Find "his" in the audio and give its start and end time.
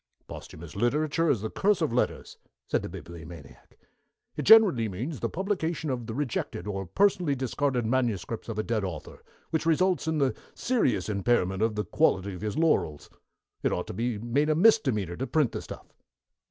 12.41-12.57